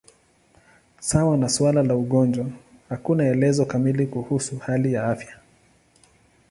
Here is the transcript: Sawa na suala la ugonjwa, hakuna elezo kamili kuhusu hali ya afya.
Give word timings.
Sawa 0.99 1.37
na 1.37 1.49
suala 1.49 1.83
la 1.83 1.95
ugonjwa, 1.95 2.45
hakuna 2.89 3.27
elezo 3.27 3.65
kamili 3.65 4.07
kuhusu 4.07 4.57
hali 4.57 4.93
ya 4.93 5.07
afya. 5.07 5.37